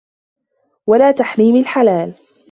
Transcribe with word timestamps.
وَلَا 0.87 1.11
تَحْرِيمِ 1.11 1.55
الْحَلَالِ 1.57 2.13